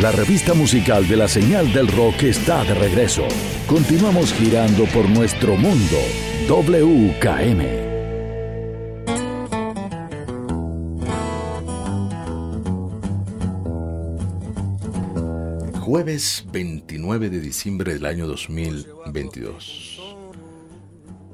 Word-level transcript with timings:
La 0.00 0.10
revista 0.10 0.54
musical 0.54 1.06
de 1.06 1.14
la 1.14 1.28
señal 1.28 1.74
del 1.74 1.86
rock 1.86 2.22
está 2.22 2.64
de 2.64 2.72
regreso. 2.72 3.28
Continuamos 3.66 4.32
girando 4.32 4.86
por 4.86 5.06
nuestro 5.06 5.58
mundo. 5.58 5.98
WKM. 6.48 7.60
Jueves 15.80 16.46
29 16.50 17.28
de 17.28 17.40
diciembre 17.42 17.92
del 17.92 18.06
año 18.06 18.26
2022. 18.26 20.00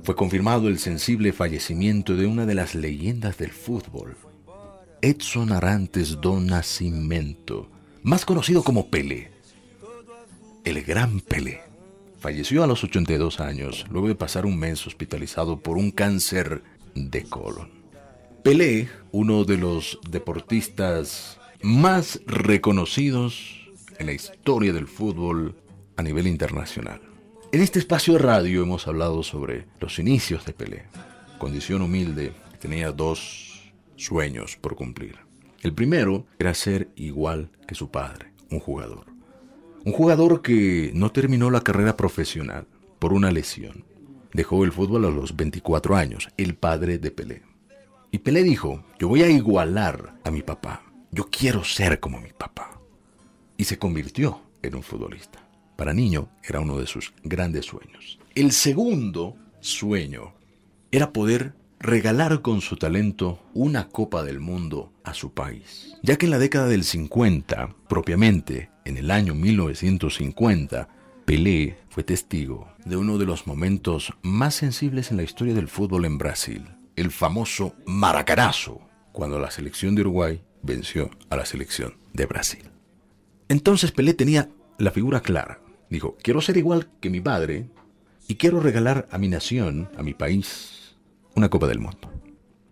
Fue 0.03 0.17
confirmado 0.17 0.67
el 0.67 0.81
sensible 0.81 1.33
fallecimiento 1.33 2.17
de 2.17 2.27
una 2.27 2.47
de 2.47 2.57
las 2.57 2.75
leyendas 2.75 3.39
del 3.39 3.53
fútbol, 3.53 4.17
Edson 5.03 5.53
Arantes 5.53 6.21
do 6.21 6.41
Nascimento 6.41 7.76
más 8.07 8.25
conocido 8.25 8.63
como 8.63 8.89
Pelé. 8.89 9.33
El 10.63 10.85
gran 10.85 11.19
Pelé. 11.19 11.63
Falleció 12.21 12.63
a 12.63 12.69
los 12.69 12.85
82 12.85 13.41
años, 13.41 13.85
luego 13.91 14.07
de 14.07 14.15
pasar 14.15 14.47
un 14.47 14.57
mes 14.57 14.87
hospitalizado 14.87 15.59
por 15.59 15.77
un 15.77 15.91
cáncer 15.91 16.63
de 16.95 17.25
colon. 17.25 17.69
Pelé, 18.45 18.89
uno 19.11 19.43
de 19.43 19.57
los 19.57 19.99
deportistas 20.09 21.41
más 21.63 22.21
reconocidos 22.27 23.67
en 23.99 24.07
la 24.07 24.13
historia 24.13 24.73
del 24.73 24.87
fútbol 24.87 25.57
a 25.97 26.03
nivel 26.05 26.29
internacional. 26.29 27.01
En 27.51 27.61
este 27.61 27.81
espacio 27.81 28.13
de 28.13 28.21
radio 28.21 28.63
hemos 28.63 28.87
hablado 28.87 29.25
sobre 29.25 29.67
los 29.81 29.99
inicios 29.99 30.47
de 30.47 30.53
Pelé. 30.53 30.85
Condición 31.39 31.83
humilde, 31.83 32.33
tenía 32.61 32.93
dos 32.93 33.73
sueños 33.97 34.57
por 34.61 34.77
cumplir. 34.77 35.26
El 35.63 35.73
primero 35.73 36.27
era 36.39 36.55
ser 36.55 36.91
igual 36.97 37.51
que 37.67 37.75
su 37.75 37.91
padre, 37.91 38.33
un 38.51 38.61
jugador. 38.61 39.07
Un 39.85 39.93
jugador 39.93 40.43
que 40.43 40.91
no 40.95 41.13
terminó 41.13 41.51
la 41.51 41.61
carrera 41.61 41.97
profesional 41.97 42.67
por 42.99 43.13
una 43.13 43.31
lesión. 43.31 43.85
Dejó 44.33 44.65
el 44.65 44.73
fútbol 44.73 45.05
a 45.05 45.11
los 45.11 45.37
24 45.37 45.97
años, 45.97 46.29
el 46.37 46.57
padre 46.57 46.99
de 46.99 47.11
Pelé. 47.11 47.43
Y 48.11 48.19
Pelé 48.19 48.43
dijo, 48.43 48.85
yo 48.99 49.09
voy 49.09 49.23
a 49.23 49.29
igualar 49.29 50.15
a 50.25 50.31
mi 50.31 50.43
papá. 50.43 50.83
Yo 51.11 51.29
quiero 51.31 51.65
ser 51.65 52.01
como 52.01 52.21
mi 52.21 52.33
papá. 52.33 52.81
Y 53.57 53.65
se 53.65 53.79
convirtió 53.79 54.43
en 54.63 54.75
un 54.75 54.83
futbolista. 54.83 55.47
Para 55.77 55.95
niño 55.95 56.29
era 56.43 56.61
uno 56.61 56.79
de 56.79 56.87
sus 56.87 57.13
grandes 57.23 57.67
sueños. 57.67 58.19
El 58.35 58.53
segundo 58.53 59.37
sueño 59.61 60.35
era 60.91 61.13
poder 61.13 61.55
regalar 61.87 62.43
con 62.43 62.63
su 62.63 62.77
talento 62.77 63.39
una 63.55 63.89
Copa 63.89 64.25
del 64.25 64.41
Mundo 64.41 64.93
a 65.05 65.15
su 65.15 65.33
país, 65.33 65.97
ya 66.03 66.17
que 66.17 66.27
en 66.27 66.33
la 66.33 66.41
década 66.41 66.67
del 66.67 66.83
50, 66.83 67.77
propiamente 67.89 68.71
en 68.85 68.97
el 68.97 69.13
año 69.13 69.37
1950, 69.37 70.89
Pelé 71.25 71.79
fue 71.89 72.03
testigo 72.03 72.69
de 72.85 72.97
uno 72.97 73.19
de 73.19 73.25
los 73.25 73.47
momentos 73.47 74.13
más 74.23 74.57
sensibles 74.57 75.13
en 75.13 75.17
la 75.17 75.23
historia 75.23 75.55
del 75.55 75.69
fútbol 75.69 76.07
en 76.07 76.19
Brasil, 76.19 76.65
el 76.97 77.13
famoso 77.13 77.77
Maracanazo, 77.87 78.81
cuando 79.13 79.39
la 79.39 79.53
selección 79.53 79.95
de 79.95 80.01
Uruguay 80.01 80.43
venció 80.63 81.11
a 81.31 81.37
la 81.37 81.47
selección 81.47 81.95
de 82.13 82.27
Brasil. 82.27 82.69
Entonces 83.49 83.93
Pelé 83.93 84.13
tenía 84.13 84.51
la 84.79 84.91
figura 84.91 85.21
clara. 85.21 85.61
Dijo, 85.89 86.17
quiero 86.21 86.41
ser 86.41 86.57
igual 86.57 86.91
que 87.01 87.11
mi 87.11 87.21
padre 87.21 87.69
y 88.27 88.35
quiero 88.35 88.59
regalar 88.59 89.07
a 89.13 89.19
mi 89.19 89.29
nación, 89.29 89.89
a 89.97 90.03
mi 90.03 90.15
país, 90.15 90.86
una 91.37 91.51
Copa 91.51 91.69
del 91.69 91.79
Mundo. 91.79 92.11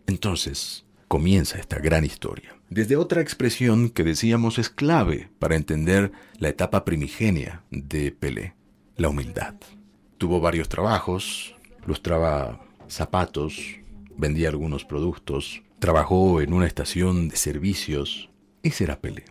Entonces, 0.07 0.85
comienza 1.07 1.59
esta 1.59 1.79
gran 1.79 2.05
historia. 2.05 2.57
Desde 2.71 2.97
otra 2.97 3.21
expresión 3.21 3.91
que 3.91 4.03
decíamos 4.03 4.59
es 4.59 4.71
clave 4.71 5.31
para 5.39 5.55
entender 5.55 6.13
la 6.39 6.49
etapa 6.49 6.85
primigenia 6.85 7.63
de 7.71 8.11
Pelé, 8.11 8.55
la 8.97 9.11
humildad. 9.11 9.55
Tuvo 10.19 10.41
varios 10.41 10.69
trabajos, 10.71 11.55
lustraba 11.87 12.67
zapatos, 12.89 13.61
vendía 14.17 14.49
algunos 14.49 14.85
productos, 14.85 15.63
trabajó 15.79 16.41
en 16.41 16.55
una 16.55 16.67
estación 16.67 17.29
de 17.29 17.37
servicios. 17.37 18.31
Ese 18.63 18.85
era 18.85 19.01
Pelé. 19.01 19.25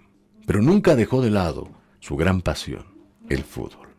Pero 0.45 0.61
nunca 0.61 0.95
dejó 0.95 1.21
de 1.21 1.31
lado 1.31 1.71
su 1.99 2.15
gran 2.17 2.41
pasión, 2.41 2.85
el 3.29 3.43
fútbol. 3.43 3.89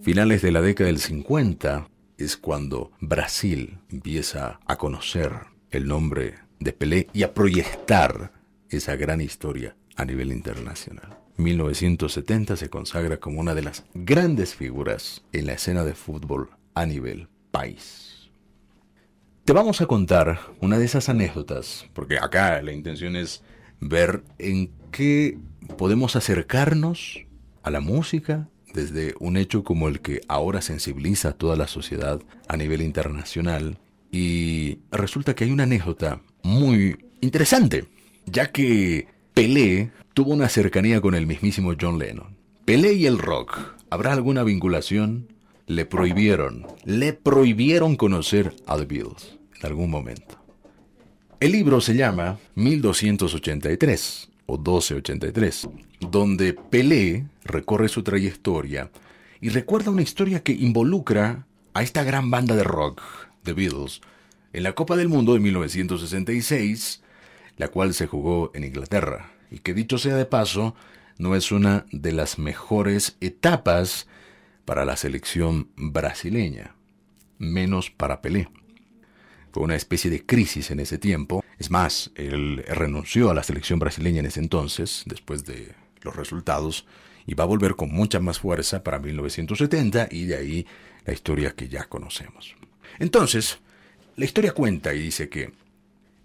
Finales 0.00 0.42
de 0.42 0.50
la 0.50 0.60
década 0.60 0.88
del 0.88 0.98
50, 0.98 1.88
es 2.24 2.36
cuando 2.36 2.92
Brasil 3.00 3.78
empieza 3.90 4.60
a 4.66 4.76
conocer 4.76 5.32
el 5.70 5.86
nombre 5.86 6.34
de 6.60 6.72
Pelé 6.72 7.08
y 7.12 7.24
a 7.24 7.34
proyectar 7.34 8.32
esa 8.68 8.96
gran 8.96 9.20
historia 9.20 9.76
a 9.96 10.04
nivel 10.04 10.32
internacional. 10.32 11.18
1970 11.36 12.56
se 12.56 12.70
consagra 12.70 13.18
como 13.18 13.40
una 13.40 13.54
de 13.54 13.62
las 13.62 13.84
grandes 13.94 14.54
figuras 14.54 15.24
en 15.32 15.46
la 15.46 15.54
escena 15.54 15.84
de 15.84 15.94
fútbol 15.94 16.50
a 16.74 16.86
nivel 16.86 17.28
país. 17.50 18.30
Te 19.44 19.52
vamos 19.52 19.80
a 19.80 19.86
contar 19.86 20.38
una 20.60 20.78
de 20.78 20.84
esas 20.84 21.08
anécdotas, 21.08 21.86
porque 21.94 22.18
acá 22.18 22.62
la 22.62 22.72
intención 22.72 23.16
es 23.16 23.42
ver 23.80 24.22
en 24.38 24.70
qué 24.92 25.38
podemos 25.76 26.14
acercarnos 26.14 27.18
a 27.64 27.70
la 27.70 27.80
música 27.80 28.48
desde 28.72 29.14
un 29.18 29.36
hecho 29.36 29.64
como 29.64 29.88
el 29.88 30.00
que 30.00 30.20
ahora 30.28 30.62
sensibiliza 30.62 31.30
a 31.30 31.32
toda 31.32 31.56
la 31.56 31.68
sociedad 31.68 32.20
a 32.48 32.56
nivel 32.56 32.82
internacional. 32.82 33.78
Y 34.10 34.78
resulta 34.90 35.34
que 35.34 35.44
hay 35.44 35.50
una 35.50 35.62
anécdota 35.64 36.20
muy 36.42 36.98
interesante, 37.20 37.86
ya 38.26 38.50
que 38.50 39.06
Pelé 39.34 39.90
tuvo 40.14 40.32
una 40.32 40.48
cercanía 40.48 41.00
con 41.00 41.14
el 41.14 41.26
mismísimo 41.26 41.72
John 41.80 41.98
Lennon. 41.98 42.36
Pelé 42.64 42.94
y 42.94 43.06
el 43.06 43.18
rock, 43.18 43.58
¿habrá 43.90 44.12
alguna 44.12 44.42
vinculación? 44.42 45.28
Le 45.66 45.86
prohibieron, 45.86 46.66
le 46.84 47.12
prohibieron 47.12 47.96
conocer 47.96 48.54
a 48.66 48.76
The 48.76 48.84
Beatles 48.84 49.38
en 49.60 49.66
algún 49.66 49.90
momento. 49.90 50.36
El 51.40 51.52
libro 51.52 51.80
se 51.80 51.94
llama 51.94 52.38
1283 52.54 54.31
o 54.46 54.56
1283, 54.56 55.68
donde 56.00 56.54
Pelé 56.54 57.26
recorre 57.44 57.88
su 57.88 58.02
trayectoria 58.02 58.90
y 59.40 59.48
recuerda 59.48 59.90
una 59.90 60.02
historia 60.02 60.42
que 60.42 60.52
involucra 60.52 61.46
a 61.74 61.82
esta 61.82 62.04
gran 62.04 62.30
banda 62.30 62.54
de 62.54 62.64
rock, 62.64 63.02
The 63.44 63.54
Beatles, 63.54 64.00
en 64.52 64.62
la 64.62 64.74
Copa 64.74 64.96
del 64.96 65.08
Mundo 65.08 65.34
de 65.34 65.40
1966, 65.40 67.02
la 67.56 67.68
cual 67.68 67.94
se 67.94 68.06
jugó 68.06 68.50
en 68.54 68.64
Inglaterra, 68.64 69.32
y 69.50 69.58
que 69.58 69.74
dicho 69.74 69.98
sea 69.98 70.16
de 70.16 70.26
paso, 70.26 70.74
no 71.18 71.34
es 71.34 71.52
una 71.52 71.86
de 71.92 72.12
las 72.12 72.38
mejores 72.38 73.16
etapas 73.20 74.06
para 74.64 74.84
la 74.84 74.96
selección 74.96 75.68
brasileña, 75.76 76.74
menos 77.38 77.90
para 77.90 78.22
Pelé. 78.22 78.48
Fue 79.52 79.62
una 79.62 79.76
especie 79.76 80.10
de 80.10 80.24
crisis 80.24 80.70
en 80.70 80.80
ese 80.80 80.98
tiempo. 80.98 81.44
Es 81.58 81.70
más, 81.70 82.10
él 82.14 82.64
renunció 82.68 83.30
a 83.30 83.34
la 83.34 83.42
selección 83.42 83.78
brasileña 83.78 84.20
en 84.20 84.26
ese 84.26 84.40
entonces, 84.40 85.02
después 85.06 85.44
de 85.44 85.74
los 86.02 86.16
resultados, 86.16 86.86
y 87.26 87.34
va 87.34 87.44
a 87.44 87.46
volver 87.46 87.76
con 87.76 87.92
mucha 87.92 88.18
más 88.18 88.40
fuerza 88.40 88.82
para 88.82 88.98
1970 88.98 90.08
y 90.10 90.24
de 90.24 90.36
ahí 90.36 90.66
la 91.04 91.12
historia 91.12 91.54
que 91.54 91.68
ya 91.68 91.84
conocemos. 91.84 92.56
Entonces, 92.98 93.58
la 94.16 94.24
historia 94.24 94.52
cuenta 94.52 94.94
y 94.94 95.00
dice 95.00 95.28
que 95.28 95.52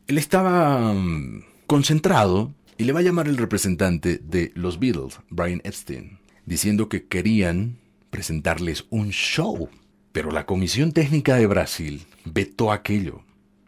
él 0.07 0.17
estaba 0.17 0.93
mm, 0.93 1.43
concentrado 1.67 2.53
y 2.77 2.85
le 2.85 2.93
va 2.93 2.99
a 2.99 3.03
llamar 3.03 3.27
el 3.27 3.37
representante 3.37 4.19
de 4.19 4.51
los 4.55 4.79
Beatles, 4.79 5.19
Brian 5.29 5.61
Epstein, 5.63 6.19
diciendo 6.45 6.89
que 6.89 7.05
querían 7.05 7.77
presentarles 8.09 8.85
un 8.89 9.09
show. 9.09 9.69
Pero 10.17 10.31
la 10.31 10.47
Comisión 10.47 10.93
Técnica 10.93 11.35
de 11.35 11.45
Brasil 11.45 12.03
vetó 12.25 12.71
aquello. 12.71 13.21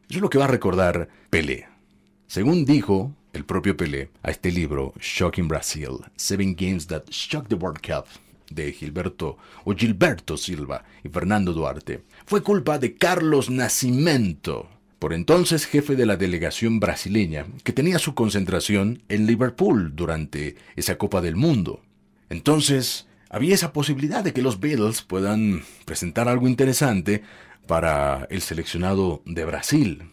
Eso 0.10 0.18
es 0.18 0.22
lo 0.22 0.31
que 0.31 0.40
va 0.40 0.46
a 0.46 0.48
recordar 0.48 1.07
Pelé. 1.30 1.68
Según 2.25 2.66
dijo 2.66 3.13
el 3.34 3.46
propio 3.46 3.78
Pelé 3.78 4.10
a 4.24 4.31
este 4.31 4.51
libro, 4.51 4.96
Shocking 5.00 5.48
Brazil, 5.48 5.98
Seven 6.16 6.56
Games 6.57 6.88
That 6.88 7.04
Shock 7.12 7.50
the 7.50 7.54
World 7.54 7.81
Cup, 7.81 8.06
de 8.50 8.72
Gilberto 8.72 9.38
o 9.63 9.75
Gilberto 9.75 10.38
Silva 10.38 10.84
y 11.04 11.10
Fernando 11.10 11.54
Duarte, 11.54 12.01
fue 12.25 12.42
culpa 12.42 12.80
de 12.80 12.96
Carlos 12.96 13.51
Nascimento, 13.51 14.68
por 14.98 15.13
entonces 15.13 15.68
jefe 15.68 15.96
de 15.96 16.07
la 16.07 16.18
delegación 16.18 16.80
brasileña, 16.80 17.46
que 17.63 17.74
tenía 17.74 18.00
su 18.00 18.16
concentración 18.16 19.04
en 19.07 19.28
Liverpool 19.28 19.96
durante 19.96 20.56
esa 20.75 20.98
Copa 20.98 21.22
del 21.22 21.36
Mundo. 21.36 21.84
Entonces, 22.28 23.06
había 23.29 23.53
esa 23.53 23.71
posibilidad 23.73 24.23
de 24.23 24.33
que 24.33 24.41
los 24.41 24.59
Beatles 24.59 25.03
puedan 25.03 25.63
presentar 25.85 26.27
algo 26.27 26.47
interesante 26.47 27.23
para 27.67 28.27
el 28.31 28.41
seleccionado 28.41 29.21
de 29.25 29.45
Brasil. 29.45 30.11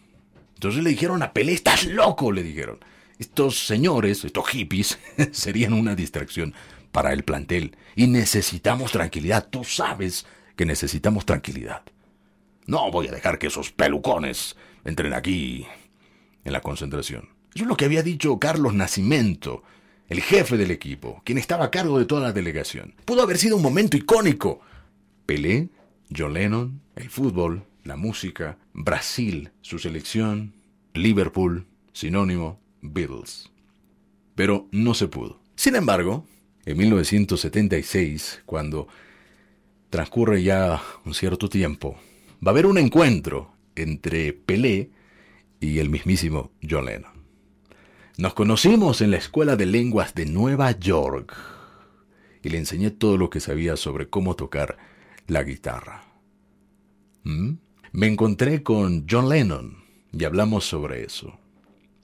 Entonces 0.55 0.83
le 0.83 0.91
dijeron 0.91 1.23
a 1.23 1.33
Pelé, 1.33 1.53
estás 1.53 1.87
loco, 1.87 2.31
le 2.31 2.43
dijeron. 2.43 2.79
Estos 3.19 3.67
señores, 3.67 4.25
estos 4.25 4.47
hippies, 4.49 4.99
serían 5.33 5.73
una 5.73 5.95
distracción 5.95 6.55
para 6.93 7.13
el 7.13 7.25
plantel. 7.25 7.77
Y 7.95 8.07
necesitamos 8.07 8.93
tranquilidad. 8.93 9.49
Tú 9.49 9.65
sabes 9.65 10.27
que 10.55 10.67
necesitamos 10.67 11.25
tranquilidad. 11.25 11.83
No 12.67 12.91
voy 12.91 13.09
a 13.09 13.13
dejar 13.13 13.39
que 13.39 13.47
esos 13.47 13.73
pelucones 13.73 14.57
entren 14.85 15.15
aquí 15.15 15.67
en 16.45 16.53
la 16.53 16.61
concentración. 16.61 17.31
Eso 17.55 17.65
es 17.65 17.69
lo 17.69 17.77
que 17.77 17.87
había 17.87 18.03
dicho 18.03 18.39
Carlos 18.39 18.75
Nacimento, 18.75 19.63
el 20.09 20.21
jefe 20.21 20.57
del 20.57 20.71
equipo, 20.71 21.21
quien 21.25 21.39
estaba 21.39 21.67
a 21.67 21.71
cargo 21.71 21.99
de 21.99 22.05
toda 22.05 22.23
la 22.23 22.33
delegación. 22.33 22.95
Pudo 23.05 23.23
haber 23.23 23.39
sido 23.39 23.57
un 23.57 23.63
momento 23.63 23.97
icónico. 23.97 24.61
Pelé, 25.27 25.69
John 26.17 26.35
Lennon, 26.35 26.81
el 26.95 27.11
fútbol, 27.11 27.65
la 27.85 27.97
música, 27.97 28.59
Brasil, 28.73 29.51
su 29.63 29.79
selección, 29.79 30.55
Liverpool, 30.95 31.67
sinónimo, 31.93 32.61
Beatles. 32.83 33.51
Pero 34.35 34.69
no 34.71 34.95
se 34.95 35.09
pudo. 35.09 35.41
Sin 35.57 35.75
embargo, 35.75 36.27
en 36.65 36.77
1976, 36.77 38.43
cuando 38.45 38.87
transcurre 39.91 40.43
ya 40.43 40.83
un 41.05 41.15
cierto 41.15 41.49
tiempo, 41.49 41.97
va 42.45 42.51
a 42.51 42.53
haber 42.53 42.67
un 42.67 42.79
encuentro 42.79 43.53
entre 43.75 44.33
Pelé 44.33 44.91
y 45.61 45.79
el 45.79 45.91
mismísimo 45.91 46.51
John 46.69 46.87
Lennon. 46.87 47.16
Nos 48.19 48.33
conocimos 48.33 49.03
en 49.03 49.11
la 49.11 49.19
Escuela 49.19 49.57
de 49.57 49.67
Lenguas 49.67 50.15
de 50.15 50.25
Nueva 50.25 50.71
York 50.71 51.37
y 52.43 52.49
le 52.49 52.57
enseñé 52.57 52.91
todo 52.91 53.19
lo 53.19 53.29
que 53.29 53.41
sabía 53.41 53.77
sobre 53.77 54.09
cómo 54.09 54.35
tocar 54.37 54.79
la 55.27 55.43
guitarra. 55.43 56.03
¿Mm? 57.25 57.57
Me 57.93 58.07
encontré 58.07 58.63
con 58.63 59.05
John 59.07 59.29
Lennon 59.29 59.85
y 60.13 60.25
hablamos 60.25 60.65
sobre 60.65 61.05
eso, 61.05 61.39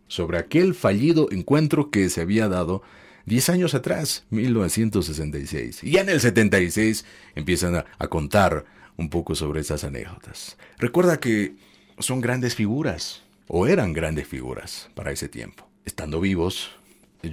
sobre 0.06 0.36
aquel 0.36 0.74
fallido 0.74 1.28
encuentro 1.30 1.90
que 1.90 2.10
se 2.10 2.20
había 2.20 2.46
dado 2.46 2.82
10 3.24 3.48
años 3.48 3.74
atrás, 3.74 4.26
1966. 4.28 5.82
Y 5.82 5.92
ya 5.92 6.02
en 6.02 6.10
el 6.10 6.20
76 6.20 7.06
empiezan 7.34 7.76
a, 7.76 7.86
a 7.98 8.08
contar 8.08 8.66
un 8.98 9.08
poco 9.08 9.34
sobre 9.34 9.62
esas 9.62 9.82
anécdotas. 9.82 10.58
Recuerda 10.76 11.18
que 11.18 11.56
son 12.00 12.20
grandes 12.20 12.54
figuras, 12.54 13.22
o 13.48 13.66
eran 13.66 13.94
grandes 13.94 14.28
figuras 14.28 14.90
para 14.94 15.10
ese 15.10 15.30
tiempo 15.30 15.71
estando 15.84 16.20
vivos, 16.20 16.70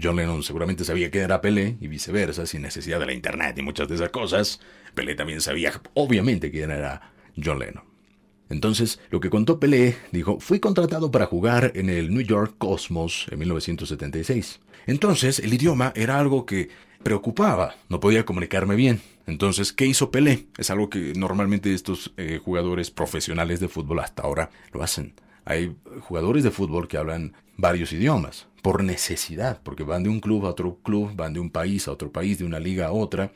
John 0.02 0.18
Lennon 0.18 0.44
seguramente 0.44 0.86
sabía 0.86 1.10
quién 1.10 1.24
era 1.24 1.42
Pelé 1.42 1.78
y 1.82 1.88
viceversa, 1.88 2.46
sin 2.46 2.62
necesidad 2.62 3.00
de 3.00 3.08
la 3.08 3.14
internet 3.14 3.58
y 3.58 3.62
muchas 3.62 3.88
de 3.88 3.96
esas 3.96 4.10
cosas. 4.10 4.60
Pelé 4.94 5.16
también 5.16 5.42
sabía, 5.42 5.82
obviamente, 5.96 6.52
quién 6.52 6.72
era 6.72 7.14
John 7.42 7.60
Lennon. 7.60 7.84
Entonces, 8.50 9.00
lo 9.10 9.20
que 9.20 9.30
contó 9.30 9.60
Pelé, 9.60 9.96
dijo, 10.12 10.40
fui 10.40 10.60
contratado 10.60 11.12
para 11.12 11.26
jugar 11.26 11.72
en 11.76 11.90
el 11.90 12.14
New 12.14 12.22
York 12.22 12.56
Cosmos 12.58 13.28
en 13.32 13.40
1976. 13.40 14.60
Entonces, 14.88 15.40
el 15.40 15.54
idioma 15.54 15.94
era 15.96 16.20
algo 16.20 16.46
que 16.46 16.70
preocupaba, 17.04 17.76
no 17.90 18.00
podía 18.00 18.26
comunicarme 18.26 18.76
bien. 18.76 19.02
Entonces, 19.28 19.72
¿qué 19.72 19.86
hizo 19.86 20.10
Pelé? 20.10 20.48
Es 20.58 20.72
algo 20.72 20.90
que 20.90 21.14
normalmente 21.16 21.74
estos 21.74 22.14
eh, 22.18 22.40
jugadores 22.44 22.90
profesionales 22.90 23.60
de 23.60 23.68
fútbol 23.68 24.00
hasta 24.00 24.24
ahora 24.24 24.50
lo 24.74 24.82
hacen. 24.82 25.14
Hay 25.46 25.76
jugadores 26.02 26.44
de 26.44 26.52
fútbol 26.52 26.88
que 26.88 26.98
hablan 26.98 27.34
varios 27.60 27.92
idiomas, 27.92 28.48
por 28.62 28.84
necesidad, 28.84 29.62
porque 29.64 29.84
van 29.84 30.04
de 30.04 30.10
un 30.10 30.22
club 30.22 30.46
a 30.46 30.50
otro 30.50 30.80
club, 30.82 31.14
van 31.16 31.34
de 31.34 31.40
un 31.40 31.50
país 31.50 31.88
a 31.88 31.92
otro 31.92 32.12
país, 32.12 32.40
de 32.40 32.46
una 32.46 32.60
liga 32.60 32.88
a 32.88 32.92
otra, 32.92 33.34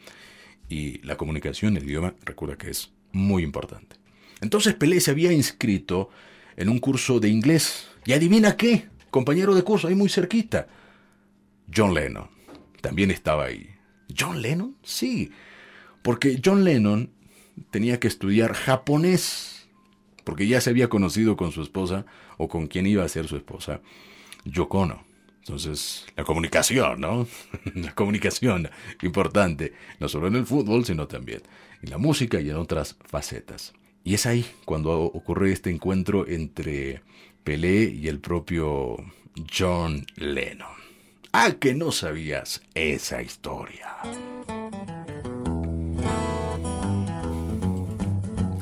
y 0.69 0.99
la 1.05 1.17
comunicación, 1.17 1.75
el 1.75 1.83
idioma, 1.83 2.15
recuerda 2.23 2.57
que 2.57 2.69
es 2.69 2.93
muy 3.11 3.43
importante. 3.43 3.97
Entonces 4.41 4.75
Pelé 4.75 5.01
se 5.01 5.11
había 5.11 5.31
inscrito 5.31 6.09
en 6.55 6.69
un 6.69 6.79
curso 6.79 7.19
de 7.19 7.29
inglés, 7.29 7.89
y 8.05 8.13
adivina 8.13 8.55
qué, 8.55 8.87
compañero 9.09 9.55
de 9.55 9.63
curso 9.63 9.87
ahí 9.87 9.95
muy 9.95 10.09
cerquita, 10.09 10.67
John 11.73 11.93
Lennon, 11.93 12.29
también 12.81 13.11
estaba 13.11 13.45
ahí. 13.45 13.69
¿John 14.17 14.41
Lennon? 14.41 14.77
Sí, 14.83 15.31
porque 16.01 16.39
John 16.43 16.63
Lennon 16.63 17.11
tenía 17.71 17.99
que 17.99 18.07
estudiar 18.07 18.53
japonés, 18.53 19.67
porque 20.23 20.47
ya 20.47 20.61
se 20.61 20.69
había 20.69 20.87
conocido 20.87 21.35
con 21.35 21.51
su 21.51 21.61
esposa, 21.61 22.05
o 22.37 22.47
con 22.47 22.67
quien 22.67 22.87
iba 22.87 23.03
a 23.03 23.09
ser 23.09 23.27
su 23.27 23.35
esposa, 23.35 23.81
Yocono. 24.45 25.03
Entonces, 25.39 26.05
la 26.15 26.23
comunicación, 26.23 27.01
¿no? 27.01 27.27
la 27.75 27.93
comunicación, 27.93 28.69
importante, 29.01 29.73
no 29.99 30.07
solo 30.07 30.27
en 30.27 30.37
el 30.37 30.45
fútbol, 30.45 30.85
sino 30.85 31.07
también 31.07 31.41
en 31.81 31.89
la 31.89 31.97
música 31.97 32.39
y 32.39 32.49
en 32.49 32.55
otras 32.55 32.95
facetas. 33.05 33.73
Y 34.05 34.13
es 34.13 34.25
ahí 34.25 34.45
cuando 34.65 35.01
ocurre 35.01 35.51
este 35.51 35.69
encuentro 35.69 36.27
entre 36.27 37.01
Pelé 37.43 37.83
y 37.83 38.07
el 38.07 38.19
propio 38.19 38.97
John 39.53 40.05
Lennon. 40.15 40.67
Ah, 41.33 41.51
que 41.59 41.73
no 41.73 41.91
sabías 41.91 42.61
esa 42.73 43.21
historia. 43.21 43.97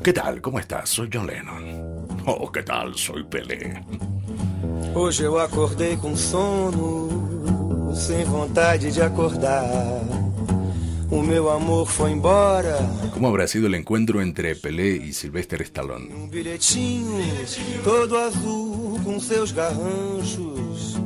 ¿Qué 0.02 0.12
tal? 0.12 0.40
¿Cómo 0.40 0.58
estás? 0.58 0.88
Soy 0.88 1.08
John 1.12 1.28
Lennon. 1.28 2.06
Oh, 2.26 2.50
¿qué 2.50 2.62
tal? 2.62 2.96
Soy 2.96 3.22
Pelé. 3.22 3.84
Hoje 4.94 5.22
eu 5.24 5.38
acordei 5.38 5.96
com 5.96 6.14
sono, 6.14 7.94
sem 7.94 8.24
vontade 8.24 8.92
de 8.92 9.00
acordar. 9.00 10.02
O 11.10 11.22
meu 11.22 11.50
amor 11.50 11.86
foi 11.86 12.10
embora. 12.10 12.76
¿Cómo 13.14 13.28
habrá 13.28 13.46
sido 13.46 13.68
el 13.68 13.74
encuentro 13.74 14.20
entre 14.20 14.54
Pelé 14.54 14.96
y 14.96 15.12
Sylvester 15.14 15.62
Stallone? 15.62 16.12
Um 16.14 16.28
bilhetinho 16.28 17.22
todo 17.82 18.18
azul 18.18 19.00
com 19.02 19.18
seus 19.18 19.52
garranchos. 19.52 21.00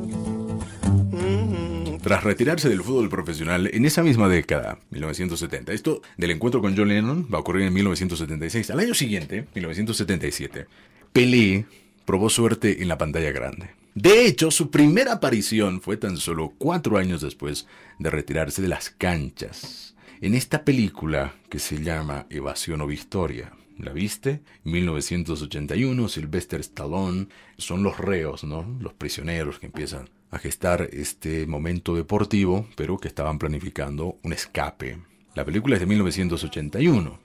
Tras 2.01 2.23
retirarse 2.23 2.69
del 2.69 2.83
fútbol 2.83 3.09
profesional 3.09 3.69
en 3.73 3.85
esa 3.85 4.03
misma 4.03 4.29
década, 4.29 4.79
1970, 4.91 5.73
esto 5.73 6.01
del 6.17 6.31
encuentro 6.31 6.61
con 6.61 6.75
John 6.75 6.87
Lennon 6.89 7.27
va 7.31 7.37
a 7.37 7.41
ocurrir 7.41 7.67
en 7.67 7.73
1976. 7.73 8.69
Al 8.69 8.79
año 8.79 8.93
siguiente, 8.93 9.47
1977, 9.53 10.67
Pelé 11.11 11.65
probó 12.07 12.29
suerte 12.29 12.81
en 12.81 12.87
la 12.87 12.97
pantalla 12.97 13.31
grande. 13.31 13.71
De 13.93 14.25
hecho, 14.25 14.49
su 14.49 14.71
primera 14.71 15.13
aparición 15.13 15.81
fue 15.81 15.97
tan 15.97 16.15
solo 16.15 16.53
cuatro 16.57 16.97
años 16.97 17.21
después 17.21 17.67
de 17.99 18.09
retirarse 18.09 18.61
de 18.61 18.69
las 18.69 18.89
canchas, 18.89 19.93
en 20.21 20.33
esta 20.33 20.63
película 20.63 21.35
que 21.49 21.59
se 21.59 21.83
llama 21.83 22.25
Evasión 22.29 22.79
o 22.81 22.87
Victoria. 22.87 23.51
¿La 23.77 23.91
viste? 23.91 24.41
1981, 24.63 26.07
Sylvester 26.07 26.61
Stallone, 26.61 27.27
son 27.57 27.83
los 27.83 27.97
reos, 27.97 28.45
¿no? 28.45 28.65
Los 28.79 28.93
prisioneros 28.93 29.59
que 29.59 29.65
empiezan 29.65 30.09
a 30.31 30.39
gestar 30.39 30.89
este 30.93 31.45
momento 31.45 31.93
deportivo, 31.93 32.67
pero 32.77 32.97
que 32.97 33.09
estaban 33.09 33.37
planificando 33.37 34.17
un 34.23 34.31
escape. 34.31 34.97
La 35.35 35.43
película 35.43 35.75
es 35.75 35.81
de 35.81 35.87
1981 35.87 37.19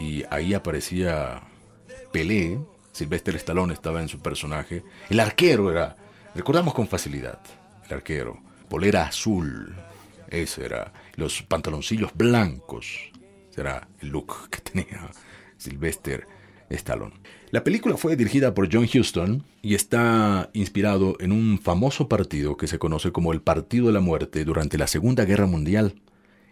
y 0.00 0.24
ahí 0.28 0.54
aparecía 0.54 1.42
Pelé, 2.12 2.58
Sylvester 3.00 3.34
Stallone 3.36 3.72
estaba 3.72 4.02
en 4.02 4.08
su 4.08 4.20
personaje. 4.20 4.84
El 5.08 5.20
arquero 5.20 5.70
era, 5.70 5.96
recordamos 6.34 6.74
con 6.74 6.86
facilidad, 6.86 7.40
el 7.88 7.94
arquero. 7.94 8.38
Polera 8.68 9.04
azul, 9.04 9.74
ese 10.28 10.66
era. 10.66 10.92
Los 11.16 11.42
pantaloncillos 11.42 12.10
blancos, 12.14 13.10
será 13.48 13.88
el 14.00 14.10
look 14.10 14.50
que 14.50 14.60
tenía 14.60 15.10
Sylvester 15.56 16.26
Stallone. 16.68 17.14
La 17.52 17.64
película 17.64 17.96
fue 17.96 18.16
dirigida 18.16 18.52
por 18.52 18.68
John 18.70 18.86
Huston 18.92 19.46
y 19.62 19.74
está 19.74 20.50
inspirado 20.52 21.16
en 21.20 21.32
un 21.32 21.58
famoso 21.58 22.06
partido 22.06 22.58
que 22.58 22.66
se 22.66 22.78
conoce 22.78 23.12
como 23.12 23.32
el 23.32 23.40
Partido 23.40 23.86
de 23.86 23.94
la 23.94 24.00
Muerte 24.00 24.44
durante 24.44 24.76
la 24.76 24.88
Segunda 24.88 25.24
Guerra 25.24 25.46
Mundial. 25.46 25.94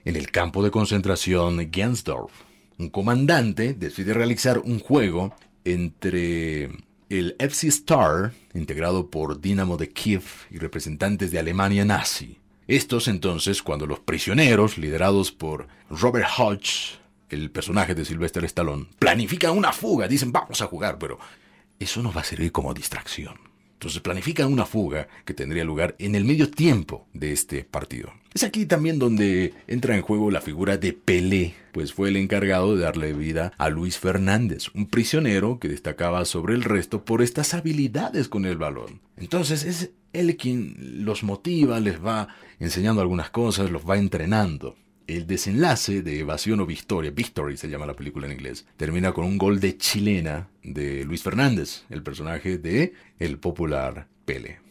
En 0.07 0.17
el 0.17 0.31
campo 0.31 0.65
de 0.65 0.71
concentración 0.71 1.71
Gensdorf, 1.71 2.33
un 2.79 2.89
comandante 2.89 3.75
decide 3.75 4.15
realizar 4.15 4.61
un 4.61 4.79
juego 4.79 5.35
entre 5.73 6.71
el 7.09 7.37
FC 7.39 7.69
Star, 7.69 8.33
integrado 8.55 9.11
por 9.11 9.41
Dinamo 9.41 9.77
de 9.77 9.91
Kiev 9.91 10.23
y 10.51 10.59
representantes 10.59 11.31
de 11.31 11.39
Alemania 11.39 11.85
nazi. 11.85 12.39
Estos 12.67 13.09
entonces, 13.09 13.63
cuando 13.63 13.87
los 13.87 14.01
prisioneros, 14.01 14.77
liderados 14.77 15.33
por 15.33 15.69
Robert 15.89 16.29
Hodge, 16.37 16.99
el 17.31 17.51
personaje 17.51 17.95
de 17.95 18.05
Sylvester 18.05 18.45
Stallone, 18.45 18.87
planifican 18.99 19.57
una 19.57 19.73
fuga, 19.73 20.07
dicen 20.07 20.33
vamos 20.33 20.61
a 20.61 20.67
jugar, 20.67 20.99
pero 20.99 21.19
eso 21.79 22.03
nos 22.03 22.17
va 22.17 22.21
a 22.21 22.25
servir 22.25 22.53
como 22.53 22.75
distracción. 22.75 23.39
Entonces 23.79 24.03
planifican 24.03 24.53
una 24.53 24.67
fuga 24.67 25.07
que 25.25 25.35
tendría 25.35 25.63
lugar 25.65 25.95
en 26.01 26.17
el 26.17 26.25
medio 26.25 26.51
tiempo 26.51 27.07
de 27.15 27.33
este 27.33 27.63
partido. 27.63 28.13
Es 28.35 28.43
aquí 28.43 28.67
también 28.67 28.99
donde 28.99 29.55
entra 29.69 29.95
en 29.95 30.03
juego 30.03 30.33
la 30.33 30.41
figura 30.41 30.77
de 30.79 30.93
Pelé, 30.93 31.55
pues 31.71 31.93
fue 31.93 32.09
el 32.09 32.17
encargado 32.17 32.75
de 32.75 32.83
darle 32.83 33.13
vida 33.13 33.53
a 33.57 33.69
Luis 33.69 33.97
Fernández, 33.97 34.67
un 34.75 34.87
prisionero 34.87 35.61
que 35.61 35.69
destacaba 35.69 36.25
sobre 36.25 36.57
el 36.57 36.65
resto 36.65 37.05
por 37.05 37.23
estas 37.23 37.55
habilidades 37.55 38.29
con 38.29 38.47
el 38.47 38.57
balón. 38.57 39.01
Entonces 39.17 39.63
es 39.63 39.93
él 40.13 40.37
quien 40.37 41.05
los 41.05 41.23
motiva, 41.23 41.79
les 41.79 42.05
va 42.05 42.27
enseñando 42.59 43.01
algunas 43.01 43.31
cosas, 43.31 43.71
los 43.71 43.89
va 43.89 43.97
entrenando. 43.97 44.75
El 45.09 45.27
desenlace 45.27 46.03
de 46.03 46.19
Evasión 46.19 46.61
o 46.61 46.67
Victoria, 46.67 47.11
Victory 47.11 47.57
se 47.57 47.71
llama 47.71 47.87
la 47.87 47.97
película 47.97 48.27
en 48.27 48.35
inglés, 48.35 48.67
termina 48.77 49.13
con 49.13 49.25
un 49.25 49.39
gol 49.39 49.59
de 49.59 49.79
chilena 49.79 50.51
de 50.63 51.03
Luis 51.07 51.23
Fernández, 51.23 51.85
el 51.89 52.03
personaje 52.03 52.59
de 52.59 52.93
el 53.19 53.39
popular 53.39 54.07
Pele. 54.27 54.68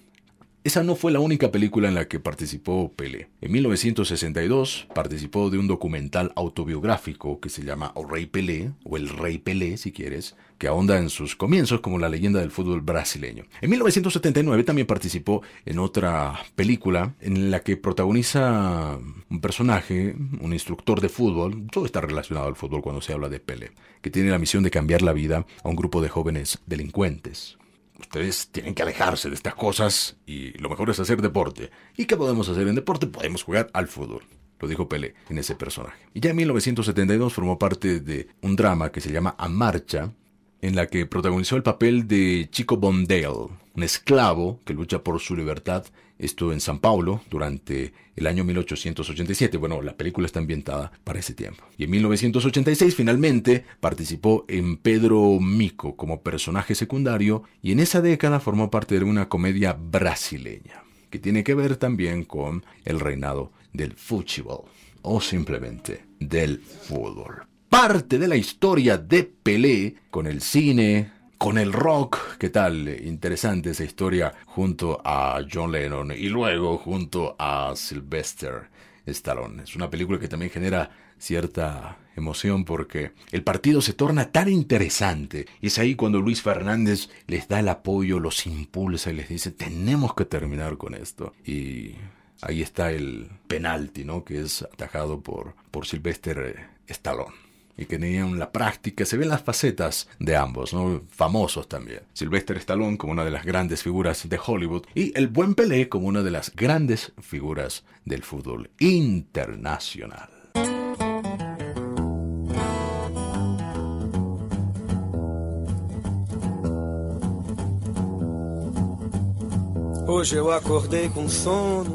Esa 0.68 0.84
no 0.84 0.98
fue 0.98 1.14
la 1.14 1.22
única 1.22 1.50
película 1.50 1.88
en 1.88 1.96
la 1.96 2.10
que 2.10 2.20
participó 2.20 2.92
Pelé. 2.92 3.30
En 3.40 3.54
1962 3.54 4.90
participó 4.94 5.50
de 5.50 5.58
un 5.58 5.66
documental 5.66 6.34
autobiográfico 6.36 7.40
que 7.40 7.48
se 7.48 7.64
llama 7.64 7.94
O 7.96 8.06
Rey 8.06 8.26
Pelé, 8.26 8.74
o 8.84 8.98
El 8.98 9.08
Rey 9.08 9.38
Pelé 9.38 9.78
si 9.78 9.94
quieres, 9.94 10.36
que 10.58 10.68
ahonda 10.68 10.98
en 10.98 11.10
sus 11.10 11.38
comienzos 11.38 11.80
como 11.80 12.00
la 12.00 12.10
leyenda 12.10 12.42
del 12.42 12.52
fútbol 12.52 12.82
brasileño. 12.82 13.46
En 13.62 13.70
1979 13.70 14.66
también 14.66 14.88
participó 14.88 15.42
en 15.66 15.80
otra 15.80 16.38
película 16.58 17.16
en 17.22 17.50
la 17.50 17.62
que 17.62 17.78
protagoniza 17.78 19.00
un 19.30 19.40
personaje, 19.40 20.18
un 20.42 20.52
instructor 20.52 21.00
de 21.00 21.08
fútbol, 21.08 21.66
todo 21.72 21.86
está 21.86 22.02
relacionado 22.02 22.46
al 22.46 22.58
fútbol 22.58 22.82
cuando 22.82 23.02
se 23.02 23.14
habla 23.14 23.30
de 23.30 23.40
Pelé, 23.40 23.72
que 24.02 24.10
tiene 24.10 24.32
la 24.32 24.38
misión 24.38 24.64
de 24.64 24.72
cambiar 24.72 25.02
la 25.02 25.14
vida 25.14 25.46
a 25.64 25.70
un 25.70 25.78
grupo 25.78 26.02
de 26.02 26.10
jóvenes 26.10 26.60
delincuentes 26.66 27.58
ustedes 28.00 28.50
tienen 28.52 28.74
que 28.74 28.84
alejarse 28.84 29.30
de 29.30 29.36
estas 29.36 29.56
cosas 29.56 30.18
y 30.26 30.58
lo 30.60 30.70
mejor 30.70 30.90
es 30.90 31.00
hacer 31.00 31.22
deporte. 31.22 31.72
¿Y 31.96 32.06
qué 32.06 32.18
podemos 32.18 32.50
hacer 32.50 32.68
en 32.68 32.76
deporte? 32.76 33.08
Podemos 33.08 33.44
jugar 33.44 33.70
al 33.74 33.88
fútbol. 33.88 34.24
Lo 34.60 34.68
dijo 34.68 34.90
Pelé 34.90 35.14
en 35.30 35.38
ese 35.38 35.56
personaje. 35.56 36.08
Y 36.14 36.20
ya 36.20 36.32
en 36.32 36.36
1972 36.38 37.34
formó 37.34 37.60
parte 37.60 38.00
de 38.00 38.28
un 38.42 38.56
drama 38.56 38.92
que 38.92 39.02
se 39.02 39.12
llama 39.12 39.36
A 39.38 39.48
Marcha, 39.48 40.14
en 40.62 40.76
la 40.76 40.88
que 40.88 41.06
protagonizó 41.06 41.56
el 41.56 41.64
papel 41.64 42.08
de 42.08 42.48
Chico 42.52 42.78
Bondale, 42.78 43.28
un 43.28 43.84
esclavo 43.84 44.60
que 44.66 44.74
lucha 44.74 45.04
por 45.04 45.20
su 45.20 45.36
libertad, 45.36 45.86
esto 46.20 46.52
en 46.52 46.60
San 46.60 46.80
Paulo 46.80 47.22
durante 47.30 47.94
el 48.16 48.28
año 48.28 48.44
1887. 48.44 49.58
Bueno, 49.58 49.82
la 49.82 49.96
película 49.96 50.26
está 50.26 50.40
ambientada 50.40 50.92
para 51.04 51.20
ese 51.20 51.34
tiempo. 51.34 51.64
Y 51.78 51.84
en 51.84 51.92
1986 51.92 52.96
finalmente 52.96 53.66
participó 53.80 54.46
en 54.48 54.78
Pedro 54.78 55.40
Mico 55.40 55.96
como 55.96 56.22
personaje 56.22 56.74
secundario 56.74 57.44
y 57.62 57.72
en 57.72 57.80
esa 57.80 58.02
década 58.02 58.40
formó 58.40 58.72
parte 58.72 58.98
de 58.98 59.06
una 59.06 59.30
comedia 59.30 59.74
brasileña 59.74 60.84
que 61.12 61.20
tiene 61.20 61.44
que 61.44 61.54
ver 61.54 61.78
también 61.78 62.26
con 62.26 62.66
el 62.84 63.00
reinado 63.00 63.52
del 63.74 63.94
fútbol 63.94 64.66
o 65.04 65.22
simplemente 65.22 66.04
del 66.20 66.60
fútbol 66.60 67.48
parte 67.70 68.18
de 68.18 68.28
la 68.28 68.36
historia 68.36 68.98
de 68.98 69.24
Pelé 69.24 69.96
con 70.10 70.26
el 70.28 70.42
cine, 70.42 71.12
con 71.38 71.58
el 71.58 71.74
rock. 71.74 72.38
¿Qué 72.38 72.50
tal? 72.50 72.88
Interesante 73.06 73.72
esa 73.72 73.84
historia 73.84 74.34
junto 74.46 75.02
a 75.04 75.42
John 75.52 75.72
Lennon 75.72 76.12
y 76.12 76.30
luego 76.30 76.78
junto 76.78 77.36
a 77.38 77.74
Sylvester 77.76 78.70
Stallone. 79.06 79.64
Es 79.64 79.76
una 79.76 79.90
película 79.90 80.20
que 80.20 80.28
también 80.28 80.52
genera 80.52 80.90
cierta 81.18 81.98
emoción 82.16 82.64
porque 82.64 83.12
el 83.32 83.44
partido 83.44 83.82
se 83.82 83.94
torna 83.94 84.32
tan 84.32 84.50
interesante. 84.50 85.46
Y 85.62 85.68
es 85.68 85.78
ahí 85.78 85.96
cuando 85.96 86.22
Luis 86.22 86.42
Fernández 86.42 87.10
les 87.28 87.48
da 87.48 87.60
el 87.60 87.70
apoyo, 87.70 88.20
los 88.20 88.46
impulsa 88.48 89.12
y 89.12 89.16
les 89.16 89.30
dice, 89.30 89.52
tenemos 89.52 90.14
que 90.14 90.26
terminar 90.26 90.78
con 90.78 90.94
esto. 90.96 91.34
Y 91.46 91.96
ahí 92.42 92.62
está 92.62 92.92
el 92.92 93.30
penalti, 93.48 94.06
¿no? 94.06 94.24
Que 94.24 94.42
es 94.42 94.62
atajado 94.62 95.22
por, 95.22 95.54
por 95.72 95.86
Sylvester 95.86 96.70
Stallone 96.88 97.47
y 97.78 97.86
que 97.86 98.00
tenían 98.00 98.40
la 98.40 98.52
práctica. 98.52 99.06
Se 99.06 99.18
ven 99.18 99.30
las 99.30 99.44
facetas 99.44 100.10
de 100.20 100.36
ambos, 100.36 100.74
¿no? 100.74 101.04
famosos 101.10 101.68
también. 101.68 102.02
Sylvester 102.14 102.58
Stallone 102.58 102.98
como 102.98 103.14
una 103.14 103.24
de 103.24 103.32
las 103.32 103.46
grandes 103.46 103.84
figuras 103.84 104.28
de 104.28 104.40
Hollywood 104.44 104.86
y 104.96 105.18
el 105.18 105.28
buen 105.28 105.56
Pelé 105.56 105.88
como 105.90 106.08
una 106.08 106.24
de 106.24 106.32
las 106.32 106.56
grandes 106.56 107.14
figuras 107.22 107.84
del 108.06 108.24
fútbol 108.24 108.70
internacional. 108.80 110.30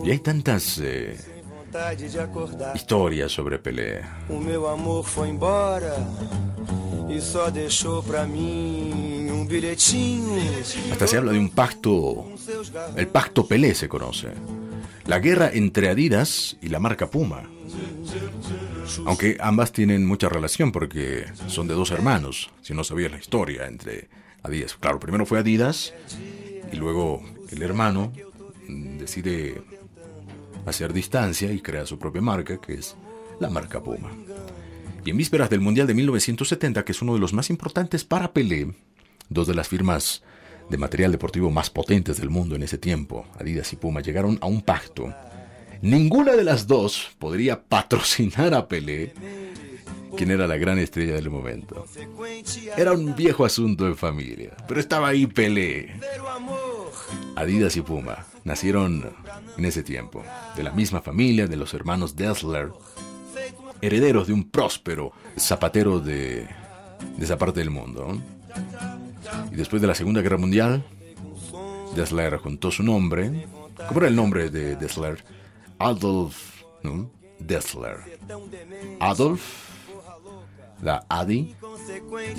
Y 0.04 0.10
hay 0.10 0.18
tantas 0.18 0.78
eh, 0.78 1.16
Historia 2.74 3.28
sobre 3.28 3.58
Pelé. 3.58 4.02
E 7.08 7.14
bilhetinho. 9.48 10.34
Hasta 10.92 11.06
se 11.06 11.16
habla 11.16 11.32
de 11.32 11.38
un 11.38 11.50
pacto, 11.50 12.26
el 12.96 13.08
pacto 13.08 13.46
Pelé 13.46 13.74
se 13.74 13.88
conoce. 13.88 14.28
La 15.06 15.18
guerra 15.18 15.50
entre 15.52 15.88
Adidas 15.88 16.56
y 16.60 16.68
la 16.68 16.78
marca 16.78 17.10
Puma. 17.10 17.42
Aunque 19.06 19.38
ambas 19.40 19.72
tienen 19.72 20.06
mucha 20.06 20.28
relación 20.28 20.72
porque 20.72 21.24
son 21.48 21.68
de 21.68 21.74
dos 21.74 21.90
hermanos, 21.90 22.50
si 22.60 22.74
no 22.74 22.84
sabías 22.84 23.12
la 23.12 23.18
historia 23.18 23.66
entre 23.66 24.08
Adidas. 24.42 24.76
Claro, 24.76 25.00
primero 25.00 25.24
fue 25.24 25.38
Adidas 25.38 25.94
y 26.70 26.76
luego 26.76 27.22
el 27.50 27.62
hermano 27.62 28.12
decide 28.68 29.62
hacer 30.66 30.92
distancia 30.92 31.52
y 31.52 31.60
crea 31.60 31.86
su 31.86 31.98
propia 31.98 32.22
marca, 32.22 32.60
que 32.60 32.74
es 32.74 32.96
la 33.40 33.50
marca 33.50 33.82
Puma. 33.82 34.10
Y 35.04 35.10
en 35.10 35.16
vísperas 35.16 35.50
del 35.50 35.60
Mundial 35.60 35.86
de 35.86 35.94
1970, 35.94 36.84
que 36.84 36.92
es 36.92 37.02
uno 37.02 37.14
de 37.14 37.20
los 37.20 37.32
más 37.32 37.50
importantes 37.50 38.04
para 38.04 38.32
Pelé, 38.32 38.72
dos 39.28 39.48
de 39.48 39.54
las 39.54 39.68
firmas 39.68 40.22
de 40.70 40.78
material 40.78 41.12
deportivo 41.12 41.50
más 41.50 41.70
potentes 41.70 42.18
del 42.18 42.30
mundo 42.30 42.54
en 42.54 42.62
ese 42.62 42.78
tiempo, 42.78 43.26
Adidas 43.38 43.72
y 43.72 43.76
Puma, 43.76 44.00
llegaron 44.00 44.38
a 44.40 44.46
un 44.46 44.62
pacto. 44.62 45.12
Ninguna 45.82 46.36
de 46.36 46.44
las 46.44 46.68
dos 46.68 47.10
podría 47.18 47.60
patrocinar 47.62 48.54
a 48.54 48.68
Pelé, 48.68 49.12
quien 50.16 50.30
era 50.30 50.46
la 50.46 50.56
gran 50.56 50.78
estrella 50.78 51.14
del 51.14 51.30
momento. 51.30 51.84
Era 52.76 52.92
un 52.92 53.16
viejo 53.16 53.44
asunto 53.44 53.86
de 53.86 53.94
familia, 53.94 54.56
pero 54.68 54.78
estaba 54.78 55.08
ahí 55.08 55.26
Pelé. 55.26 55.94
Adidas 57.36 57.76
y 57.76 57.82
Puma 57.82 58.26
nacieron 58.44 59.10
en 59.56 59.64
ese 59.64 59.82
tiempo, 59.82 60.22
de 60.56 60.62
la 60.62 60.72
misma 60.72 61.00
familia 61.00 61.46
de 61.46 61.56
los 61.56 61.74
hermanos 61.74 62.16
Dessler, 62.16 62.72
herederos 63.80 64.26
de 64.26 64.32
un 64.32 64.50
próspero 64.50 65.12
zapatero 65.38 66.00
de, 66.00 66.48
esa 67.18 67.38
parte 67.38 67.60
del 67.60 67.70
mundo. 67.70 68.20
Y 69.50 69.56
después 69.56 69.80
de 69.80 69.88
la 69.88 69.94
Segunda 69.94 70.20
Guerra 70.20 70.38
Mundial, 70.38 70.84
Dessler 71.94 72.36
juntó 72.38 72.70
su 72.70 72.82
nombre. 72.82 73.46
¿Cómo 73.88 74.00
era 74.00 74.08
el 74.08 74.16
nombre 74.16 74.50
de 74.50 74.76
Dessler? 74.76 75.24
Adolf 75.78 76.62
Dessler. 77.38 77.98
Adolf, 79.00 79.42
la 80.80 81.04
Adi, 81.08 81.54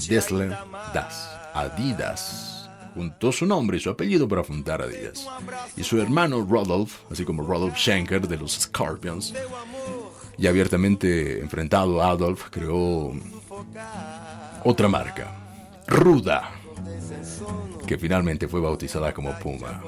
Dessler, 0.07 0.57
Das, 0.93 1.29
Adidas 1.53 2.62
juntó 2.93 3.31
su 3.31 3.45
nombre 3.45 3.77
y 3.77 3.79
su 3.79 3.89
apellido 3.89 4.27
para 4.27 4.43
fundar 4.43 4.81
Adidas. 4.81 5.27
Y 5.75 5.83
su 5.83 5.99
hermano 5.99 6.45
Rodolph, 6.49 6.93
así 7.11 7.25
como 7.25 7.43
Rodolph 7.43 7.75
Schenker 7.75 8.27
de 8.27 8.37
los 8.37 8.53
Scorpions, 8.53 9.33
y 10.37 10.47
abiertamente 10.47 11.39
enfrentado 11.39 12.01
a 12.01 12.09
Adolf, 12.09 12.49
creó 12.49 13.13
otra 14.63 14.87
marca, 14.87 15.31
Ruda, 15.87 16.51
que 17.85 17.97
finalmente 17.97 18.47
fue 18.47 18.61
bautizada 18.61 19.13
como 19.13 19.37
Puma. 19.39 19.81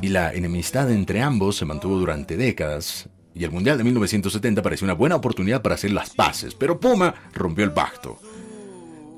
Y 0.00 0.08
la 0.08 0.32
enemistad 0.32 0.90
entre 0.90 1.20
ambos 1.22 1.56
se 1.56 1.64
mantuvo 1.64 1.98
durante 1.98 2.36
décadas, 2.36 3.08
y 3.34 3.44
el 3.44 3.50
Mundial 3.50 3.78
de 3.78 3.84
1970 3.84 4.62
pareció 4.62 4.84
una 4.84 4.94
buena 4.94 5.16
oportunidad 5.16 5.62
para 5.62 5.76
hacer 5.76 5.92
las 5.92 6.10
paces, 6.10 6.54
pero 6.54 6.78
Puma 6.78 7.14
rompió 7.34 7.64
el 7.64 7.72
pacto. 7.72 8.18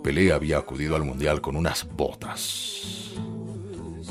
Pelé 0.03 0.33
había 0.33 0.57
acudido 0.57 0.97
al 0.97 1.05
Mundial 1.05 1.43
con 1.43 1.57
unas 1.57 1.87
botas 1.95 3.13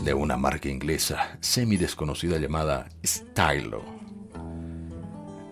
de 0.04 0.14
una 0.14 0.38
marca 0.38 0.70
inglesa 0.70 1.38
semi 1.42 1.78
desconocida 1.78 2.38
llamada 2.38 2.90
Stylo. 3.04 3.84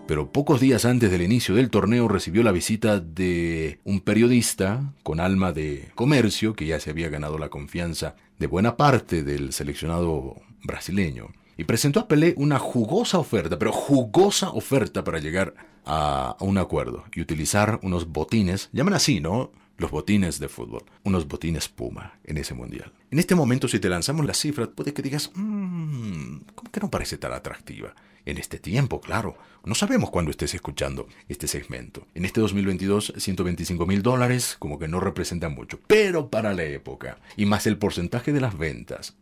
Pero 0.06 0.30
pocos 0.30 0.60
días 0.60 0.84
antes 0.84 1.10
del 1.10 1.22
inicio 1.22 1.56
del 1.56 1.70
torneo 1.70 2.06
recibió 2.06 2.44
la 2.44 2.52
visita 2.52 3.00
de 3.00 3.80
un 3.84 4.00
periodista 4.00 4.94
con 5.02 5.18
alma 5.18 5.52
de 5.52 5.90
comercio 5.96 6.54
que 6.54 6.66
ya 6.66 6.78
se 6.78 6.90
había 6.90 7.08
ganado 7.08 7.36
la 7.36 7.48
confianza 7.48 8.14
de 8.38 8.46
buena 8.46 8.76
parte 8.76 9.24
del 9.24 9.52
seleccionado 9.52 10.36
brasileño 10.62 11.32
y 11.56 11.64
presentó 11.64 11.98
a 11.98 12.08
Pelé 12.08 12.34
una 12.36 12.60
jugosa 12.60 13.18
oferta, 13.18 13.58
pero 13.58 13.72
jugosa 13.72 14.50
oferta 14.50 15.02
para 15.02 15.18
llegar 15.18 15.54
a 15.84 16.36
un 16.38 16.58
acuerdo 16.58 17.04
y 17.12 17.20
utilizar 17.20 17.80
unos 17.82 18.06
botines, 18.06 18.70
llaman 18.72 18.94
así, 18.94 19.20
¿no? 19.20 19.50
Los 19.78 19.90
botines 19.92 20.38
de 20.40 20.48
fútbol, 20.48 20.84
unos 21.04 21.26
botines 21.26 21.68
Puma 21.68 22.18
en 22.24 22.36
ese 22.36 22.52
mundial. 22.52 22.92
En 23.10 23.18
este 23.18 23.34
momento, 23.34 23.68
si 23.68 23.78
te 23.78 23.88
lanzamos 23.88 24.26
la 24.26 24.34
cifra, 24.34 24.66
puede 24.66 24.92
que 24.92 25.02
digas, 25.02 25.30
mmm, 25.34 26.38
¿cómo 26.54 26.70
que 26.70 26.80
no 26.80 26.90
parece 26.90 27.16
tan 27.16 27.32
atractiva? 27.32 27.94
En 28.26 28.36
este 28.36 28.58
tiempo, 28.58 29.00
claro. 29.00 29.38
No 29.64 29.74
sabemos 29.74 30.10
cuándo 30.10 30.30
estés 30.30 30.52
escuchando 30.52 31.08
este 31.28 31.46
segmento. 31.46 32.06
En 32.14 32.24
este 32.24 32.40
2022, 32.40 33.14
125 33.16 33.86
mil 33.86 34.02
dólares 34.02 34.56
como 34.58 34.78
que 34.78 34.88
no 34.88 35.00
representan 35.00 35.54
mucho. 35.54 35.78
Pero 35.86 36.28
para 36.28 36.52
la 36.52 36.64
época, 36.64 37.20
y 37.36 37.46
más 37.46 37.66
el 37.66 37.78
porcentaje 37.78 38.32
de 38.32 38.40
las 38.40 38.58
ventas, 38.58 39.16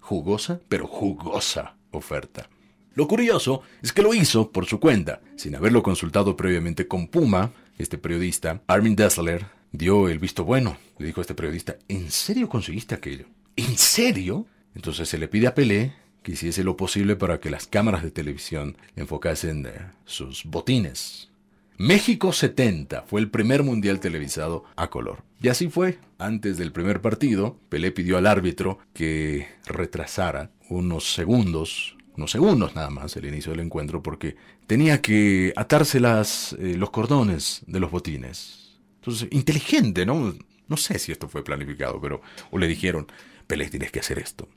jugosa, 0.00 0.60
pero 0.68 0.86
jugosa 0.86 1.76
oferta. 1.90 2.48
Lo 2.94 3.08
curioso 3.08 3.62
es 3.82 3.92
que 3.92 4.02
lo 4.02 4.14
hizo 4.14 4.52
por 4.52 4.66
su 4.66 4.78
cuenta, 4.78 5.20
sin 5.36 5.56
haberlo 5.56 5.82
consultado 5.82 6.36
previamente 6.36 6.86
con 6.86 7.08
Puma, 7.08 7.52
este 7.78 7.98
periodista, 7.98 8.62
Armin 8.68 8.94
Dessler, 8.94 9.46
dio 9.74 10.08
el 10.08 10.18
visto 10.18 10.44
bueno. 10.44 10.76
Le 10.98 11.06
dijo 11.06 11.20
a 11.20 11.22
este 11.22 11.34
periodista, 11.34 11.76
¿en 11.88 12.10
serio 12.10 12.48
conseguiste 12.48 12.94
aquello? 12.94 13.26
¿En 13.56 13.76
serio? 13.76 14.46
Entonces 14.74 15.08
se 15.08 15.18
le 15.18 15.28
pide 15.28 15.48
a 15.48 15.54
Pelé 15.54 15.92
que 16.22 16.32
hiciese 16.32 16.64
lo 16.64 16.76
posible 16.76 17.16
para 17.16 17.38
que 17.38 17.50
las 17.50 17.66
cámaras 17.66 18.02
de 18.02 18.10
televisión 18.10 18.78
enfocasen 18.96 19.66
eh, 19.66 19.72
sus 20.06 20.44
botines. 20.44 21.28
México 21.76 22.32
70 22.32 23.02
fue 23.02 23.20
el 23.20 23.30
primer 23.30 23.64
mundial 23.64 23.98
televisado 23.98 24.64
a 24.76 24.88
color. 24.90 25.22
Y 25.42 25.48
así 25.48 25.68
fue. 25.68 25.98
Antes 26.18 26.56
del 26.56 26.72
primer 26.72 27.00
partido, 27.00 27.58
Pelé 27.68 27.90
pidió 27.90 28.16
al 28.16 28.26
árbitro 28.26 28.78
que 28.94 29.48
retrasara 29.66 30.50
unos 30.70 31.12
segundos 31.12 31.96
unos 32.16 32.30
segundos 32.30 32.76
nada 32.76 32.90
más 32.90 33.16
el 33.16 33.24
inicio 33.24 33.50
del 33.50 33.58
encuentro 33.58 34.00
porque 34.00 34.36
tenía 34.68 35.02
que 35.02 35.52
atarse 35.56 35.98
las, 35.98 36.52
eh, 36.60 36.76
los 36.78 36.90
cordones 36.90 37.62
de 37.66 37.80
los 37.80 37.90
botines. 37.90 38.63
Entonces, 39.04 39.28
inteligente, 39.32 40.06
¿no? 40.06 40.34
No 40.66 40.76
sé 40.78 40.98
si 40.98 41.12
esto 41.12 41.28
fue 41.28 41.44
planificado, 41.44 42.00
pero 42.00 42.22
o 42.50 42.56
le 42.56 42.66
dijeron, 42.66 43.06
Pelé, 43.46 43.68
tienes 43.68 43.92
que 43.92 44.00
hacer 44.00 44.18
esto. 44.18 44.48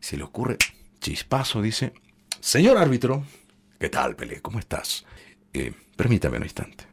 Se 0.00 0.16
le 0.16 0.22
ocurre, 0.22 0.56
chispazo, 1.00 1.60
dice, 1.60 1.92
señor 2.40 2.78
árbitro, 2.78 3.24
¿qué 3.78 3.90
tal, 3.90 4.16
Pelé? 4.16 4.40
¿Cómo 4.40 4.58
estás? 4.58 5.04
Eh, 5.52 5.74
permítame 5.96 6.38
un 6.38 6.44
instante. 6.44 6.86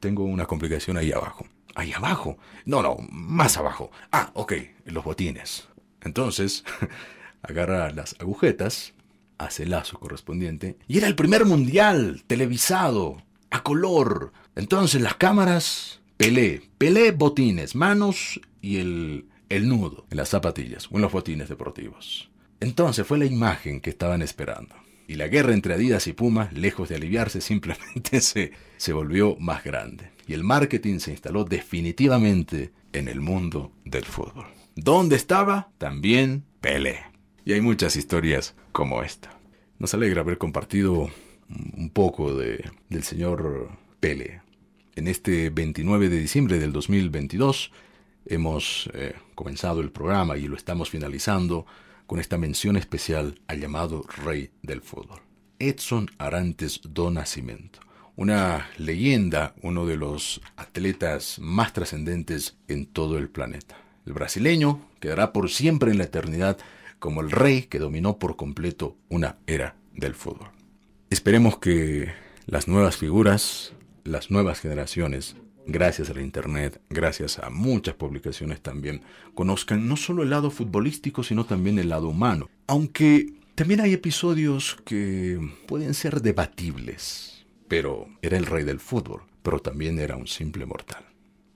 Tengo 0.00 0.24
una 0.24 0.46
complicación 0.46 0.96
ahí 0.96 1.12
abajo. 1.12 1.46
¿Ahí 1.76 1.92
abajo? 1.92 2.38
No, 2.64 2.82
no, 2.82 2.96
más 3.12 3.56
abajo. 3.56 3.92
Ah, 4.10 4.32
ok, 4.34 4.54
los 4.86 5.04
botines. 5.04 5.68
Entonces, 6.00 6.64
agarra 7.42 7.90
las 7.92 8.16
agujetas, 8.18 8.94
hace 9.38 9.62
el 9.62 9.70
lazo 9.70 10.00
correspondiente, 10.00 10.76
y 10.88 10.98
era 10.98 11.06
el 11.06 11.14
primer 11.14 11.44
mundial 11.44 12.24
televisado, 12.26 13.22
a 13.50 13.62
color. 13.62 14.32
Entonces 14.56 15.00
las 15.00 15.14
cámaras, 15.14 16.01
Pelé, 16.22 16.62
Pelé 16.78 17.10
botines, 17.10 17.74
manos 17.74 18.40
y 18.60 18.76
el, 18.76 19.26
el 19.48 19.68
nudo 19.68 20.06
en 20.08 20.18
las 20.18 20.28
zapatillas 20.28 20.86
o 20.92 20.94
en 20.94 21.02
los 21.02 21.10
botines 21.10 21.48
deportivos. 21.48 22.30
Entonces 22.60 23.04
fue 23.04 23.18
la 23.18 23.24
imagen 23.24 23.80
que 23.80 23.90
estaban 23.90 24.22
esperando. 24.22 24.76
Y 25.08 25.16
la 25.16 25.26
guerra 25.26 25.52
entre 25.52 25.74
Adidas 25.74 26.06
y 26.06 26.12
Puma, 26.12 26.48
lejos 26.52 26.88
de 26.88 26.94
aliviarse, 26.94 27.40
simplemente 27.40 28.20
se, 28.20 28.52
se 28.76 28.92
volvió 28.92 29.34
más 29.40 29.64
grande. 29.64 30.12
Y 30.28 30.34
el 30.34 30.44
marketing 30.44 31.00
se 31.00 31.10
instaló 31.10 31.42
definitivamente 31.42 32.70
en 32.92 33.08
el 33.08 33.20
mundo 33.20 33.72
del 33.84 34.04
fútbol. 34.04 34.46
¿Dónde 34.76 35.16
estaba? 35.16 35.72
También 35.78 36.44
Pelé. 36.60 37.00
Y 37.44 37.52
hay 37.52 37.62
muchas 37.62 37.96
historias 37.96 38.54
como 38.70 39.02
esta. 39.02 39.40
Nos 39.80 39.92
alegra 39.92 40.20
haber 40.20 40.38
compartido 40.38 41.10
un 41.48 41.90
poco 41.90 42.32
de, 42.32 42.64
del 42.90 43.02
señor 43.02 43.70
Pele. 43.98 44.40
En 44.94 45.08
este 45.08 45.48
29 45.48 46.10
de 46.10 46.18
diciembre 46.18 46.58
del 46.58 46.70
2022 46.72 47.72
hemos 48.26 48.90
eh, 48.92 49.14
comenzado 49.34 49.80
el 49.80 49.90
programa 49.90 50.36
y 50.36 50.46
lo 50.48 50.54
estamos 50.54 50.90
finalizando 50.90 51.64
con 52.06 52.20
esta 52.20 52.36
mención 52.36 52.76
especial 52.76 53.40
al 53.46 53.58
llamado 53.58 54.04
rey 54.22 54.50
del 54.60 54.82
fútbol, 54.82 55.20
Edson 55.58 56.10
Arantes 56.18 56.82
do 56.84 57.10
Nascimento. 57.10 57.80
Una 58.16 58.68
leyenda, 58.76 59.54
uno 59.62 59.86
de 59.86 59.96
los 59.96 60.42
atletas 60.56 61.38
más 61.38 61.72
trascendentes 61.72 62.58
en 62.68 62.84
todo 62.84 63.16
el 63.16 63.30
planeta. 63.30 63.78
El 64.04 64.12
brasileño 64.12 64.90
quedará 65.00 65.32
por 65.32 65.48
siempre 65.48 65.90
en 65.90 65.96
la 65.96 66.04
eternidad 66.04 66.58
como 66.98 67.22
el 67.22 67.30
rey 67.30 67.62
que 67.62 67.78
dominó 67.78 68.18
por 68.18 68.36
completo 68.36 68.98
una 69.08 69.36
era 69.46 69.74
del 69.94 70.14
fútbol. 70.14 70.50
Esperemos 71.08 71.56
que 71.56 72.12
las 72.44 72.68
nuevas 72.68 72.98
figuras, 72.98 73.72
las 74.04 74.30
nuevas 74.30 74.60
generaciones, 74.60 75.36
gracias 75.66 76.10
a 76.10 76.14
la 76.14 76.22
Internet, 76.22 76.80
gracias 76.90 77.38
a 77.38 77.50
muchas 77.50 77.94
publicaciones 77.94 78.60
también, 78.60 79.02
conozcan 79.34 79.88
no 79.88 79.96
solo 79.96 80.22
el 80.22 80.30
lado 80.30 80.50
futbolístico, 80.50 81.22
sino 81.22 81.44
también 81.44 81.78
el 81.78 81.88
lado 81.88 82.08
humano. 82.08 82.48
Aunque 82.66 83.34
también 83.54 83.80
hay 83.80 83.92
episodios 83.92 84.76
que 84.84 85.38
pueden 85.66 85.94
ser 85.94 86.22
debatibles, 86.22 87.46
pero 87.68 88.08
era 88.22 88.36
el 88.36 88.46
rey 88.46 88.64
del 88.64 88.80
fútbol, 88.80 89.22
pero 89.42 89.60
también 89.60 89.98
era 89.98 90.16
un 90.16 90.26
simple 90.26 90.66
mortal. 90.66 91.04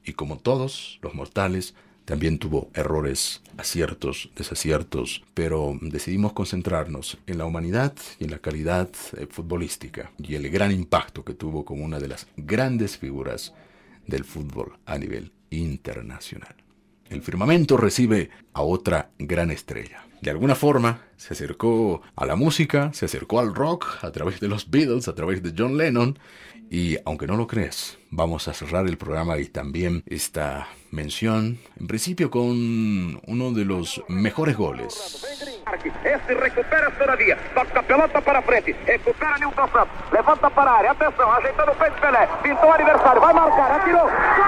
Y 0.04 0.12
como 0.12 0.38
todos 0.38 0.98
los 1.02 1.14
mortales, 1.14 1.74
también 2.06 2.38
tuvo 2.38 2.70
errores, 2.72 3.42
aciertos, 3.58 4.30
desaciertos, 4.36 5.22
pero 5.34 5.76
decidimos 5.82 6.32
concentrarnos 6.32 7.18
en 7.26 7.38
la 7.38 7.44
humanidad 7.44 7.94
y 8.18 8.24
en 8.24 8.30
la 8.30 8.38
calidad 8.38 8.88
eh, 9.16 9.26
futbolística 9.28 10.12
y 10.16 10.36
el 10.36 10.48
gran 10.48 10.70
impacto 10.70 11.24
que 11.24 11.34
tuvo 11.34 11.64
como 11.64 11.84
una 11.84 11.98
de 11.98 12.08
las 12.08 12.28
grandes 12.36 12.96
figuras 12.96 13.52
del 14.06 14.24
fútbol 14.24 14.78
a 14.86 14.98
nivel 14.98 15.32
internacional. 15.50 16.54
El 17.10 17.22
firmamento 17.22 17.76
recibe 17.76 18.30
a 18.52 18.62
otra 18.62 19.10
gran 19.18 19.50
estrella. 19.50 20.04
De 20.20 20.30
alguna 20.30 20.54
forma 20.54 21.02
se 21.16 21.34
acercó 21.34 22.02
a 22.16 22.26
la 22.26 22.36
música, 22.36 22.92
se 22.92 23.04
acercó 23.04 23.40
al 23.40 23.54
rock 23.54 23.86
a 24.02 24.10
través 24.10 24.40
de 24.40 24.48
los 24.48 24.70
Beatles, 24.70 25.08
a 25.08 25.14
través 25.14 25.42
de 25.42 25.52
John 25.56 25.76
Lennon, 25.76 26.18
y 26.70 26.96
aunque 27.04 27.26
no 27.26 27.36
lo 27.36 27.46
creas, 27.46 27.96
vamos 28.10 28.48
a 28.48 28.54
cerrar 28.54 28.86
el 28.86 28.96
programa 28.96 29.38
y 29.38 29.46
también 29.46 30.02
esta 30.06 30.66
mención, 30.90 31.58
en 31.78 31.86
principio 31.86 32.30
con 32.30 33.20
uno 33.26 33.52
de 33.52 33.64
los 33.64 34.02
mejores 34.08 34.56
goles. 34.56 35.24
Esse 36.04 36.34
recupera 36.34 36.90
toca 37.54 37.82
pelota 37.82 38.20
para 38.20 38.42
frente, 38.42 38.74
recupera 38.86 39.38
Nilton 39.38 39.70
Santos, 39.72 40.12
levanta 40.12 40.50
para 40.50 40.76
área, 40.78 40.90
atenção, 40.92 41.30
ajeitando 41.32 41.72
o 41.72 41.74
Pelé, 41.74 42.28
pintou 42.42 42.68
o 42.68 42.72
adversário, 42.72 43.20
vai 43.20 43.34
marcar, 43.34 43.80
atirou. 43.80 44.06
Gol! 44.06 44.46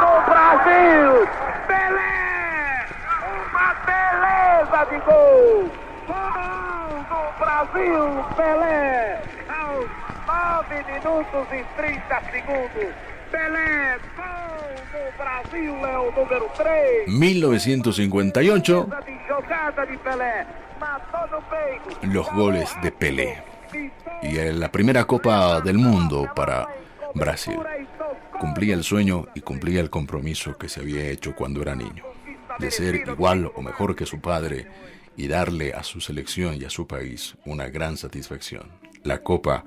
Gol 0.00 0.20
do 0.20 0.30
Brasil! 0.30 1.28
Pelé! 1.66 2.86
Uma 3.50 3.68
beleza 3.86 4.77
de 4.90 4.98
gol! 5.00 5.70
Gol 6.06 7.04
do 7.08 7.20
Brasil, 7.38 8.24
Pelé! 8.36 9.18
Aos 9.48 9.88
9 10.26 10.84
minutos 10.92 11.46
e 11.52 11.64
30 11.76 12.20
segundos. 12.32 12.94
Pelé, 13.30 13.98
gol 14.16 14.74
do 14.92 15.18
Brasil, 15.18 15.86
é 15.86 15.98
o 15.98 16.10
número 16.12 16.48
3. 16.56 17.08
1958, 17.08 18.88
De 19.04 19.18
jogada 19.28 19.84
de 19.86 19.98
Pelé, 19.98 20.46
matou 20.80 21.26
no 21.30 21.42
peito. 21.42 22.06
los 22.06 22.30
goles 22.32 22.74
de 22.82 22.90
Pelé. 22.92 23.42
Y 24.22 24.38
en 24.38 24.58
la 24.60 24.70
primera 24.70 25.04
Copa 25.04 25.60
del 25.60 25.76
Mundo 25.78 26.28
para 26.34 26.66
Brasil. 27.14 27.58
Cumplía 28.40 28.74
el 28.74 28.82
sueño 28.84 29.26
y 29.34 29.40
cumplía 29.42 29.80
el 29.80 29.90
compromiso 29.90 30.56
que 30.56 30.68
se 30.68 30.80
había 30.80 31.02
hecho 31.10 31.34
cuando 31.34 31.60
era 31.60 31.74
niño, 31.74 32.04
de 32.58 32.70
ser 32.70 32.96
igual 32.96 33.50
o 33.54 33.62
mejor 33.62 33.94
que 33.94 34.06
su 34.06 34.20
padre 34.20 34.66
y 35.16 35.28
darle 35.28 35.72
a 35.72 35.82
su 35.82 36.00
selección 36.00 36.60
y 36.60 36.64
a 36.64 36.70
su 36.70 36.86
país 36.86 37.36
una 37.44 37.68
gran 37.68 37.96
satisfacción, 37.96 38.68
la 39.02 39.22
Copa 39.22 39.64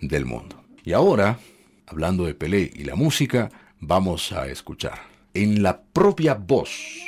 del 0.00 0.24
Mundo. 0.24 0.64
Y 0.84 0.92
ahora, 0.92 1.38
hablando 1.86 2.24
de 2.24 2.34
Pelé 2.34 2.70
y 2.74 2.84
la 2.84 2.96
música, 2.96 3.50
vamos 3.78 4.32
a 4.32 4.48
escuchar 4.48 5.00
en 5.34 5.62
la 5.62 5.82
propia 5.82 6.34
voz 6.34 6.98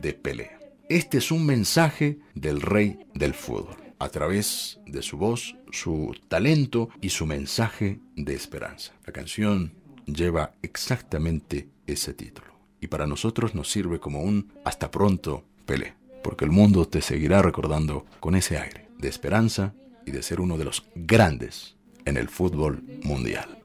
de 0.00 0.12
Pelé. 0.12 0.52
Este 0.88 1.18
es 1.18 1.30
un 1.30 1.44
mensaje 1.44 2.18
del 2.34 2.62
rey 2.62 2.98
del 3.14 3.34
fútbol, 3.34 3.76
a 3.98 4.08
través 4.08 4.80
de 4.86 5.02
su 5.02 5.18
voz, 5.18 5.56
su 5.70 6.14
talento 6.28 6.88
y 7.00 7.10
su 7.10 7.26
mensaje 7.26 8.00
de 8.16 8.34
esperanza. 8.34 8.94
La 9.04 9.12
canción 9.12 9.74
lleva 10.06 10.52
exactamente 10.62 11.68
ese 11.86 12.14
título. 12.14 12.57
Y 12.80 12.86
para 12.86 13.06
nosotros 13.06 13.54
nos 13.54 13.70
sirve 13.70 13.98
como 13.98 14.20
un 14.20 14.52
hasta 14.64 14.90
pronto, 14.90 15.44
Pelé, 15.66 15.94
porque 16.22 16.44
el 16.44 16.50
mundo 16.50 16.86
te 16.86 17.02
seguirá 17.02 17.42
recordando 17.42 18.06
con 18.20 18.34
ese 18.34 18.58
aire 18.58 18.88
de 18.98 19.08
esperanza 19.08 19.74
y 20.06 20.10
de 20.10 20.22
ser 20.22 20.40
uno 20.40 20.56
de 20.56 20.64
los 20.64 20.84
grandes 20.94 21.76
en 22.04 22.16
el 22.16 22.28
fútbol 22.28 22.82
mundial. 23.02 23.58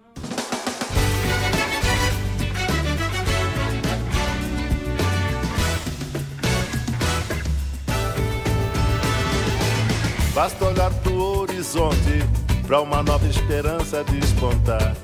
Basta 10.36 10.66
olhar 10.66 10.92
pro 11.04 11.42
horizonte 11.42 12.28
pra 12.66 12.82
uma 12.82 13.04
nova 13.04 13.28
esperança 13.28 14.04
despontar. 14.04 14.96